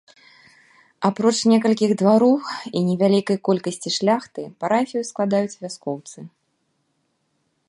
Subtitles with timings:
[1.09, 2.33] Апроч некалькіх двароў
[2.79, 6.19] і невялікай колькасці шляхты, парафію складаюць вяскоўцы.